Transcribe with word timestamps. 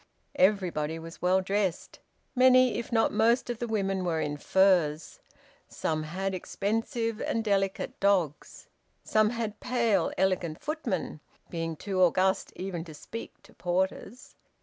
Everybody 0.39 0.97
was 0.97 1.21
well 1.21 1.41
dressed; 1.41 1.99
many 2.35 2.79
if 2.79 2.91
not 2.91 3.11
most 3.13 3.51
of 3.51 3.59
the 3.59 3.67
women 3.67 4.03
were 4.03 4.19
in 4.19 4.35
furs; 4.35 5.19
some 5.69 6.01
had 6.01 6.33
expensive 6.33 7.21
and 7.21 7.43
delicate 7.43 7.99
dogs; 7.99 8.67
some 9.03 9.29
had 9.29 9.59
pale, 9.59 10.11
elegant 10.17 10.59
footmen, 10.59 11.19
being 11.51 11.75
too 11.75 12.01
august 12.01 12.51
even 12.55 12.83
to 12.85 12.95
speak 12.95 13.43
to 13.43 13.53
porters. 13.53 14.33